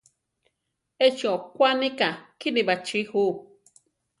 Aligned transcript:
Échi 1.05 1.25
okwaníka 1.35 2.09
kíni 2.39 2.61
baʼchí 2.67 2.99
ju. 3.09 3.23